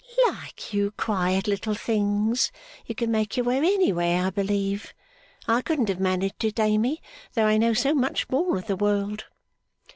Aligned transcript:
'Like 0.27 0.73
you 0.73 0.89
quiet 0.97 1.45
little 1.47 1.75
things! 1.75 2.51
You 2.87 2.95
can 2.95 3.11
make 3.11 3.37
your 3.37 3.43
way 3.45 3.57
anywhere, 3.57 4.25
I 4.25 4.29
believe. 4.31 4.95
I 5.47 5.61
couldn't 5.61 5.89
have 5.89 5.99
managed 5.99 6.43
it, 6.43 6.59
Amy, 6.59 7.03
though 7.35 7.45
I 7.45 7.57
know 7.59 7.73
so 7.75 7.93
much 7.93 8.27
more 8.27 8.57
of 8.57 8.65
the 8.65 8.75
world. 8.75 9.25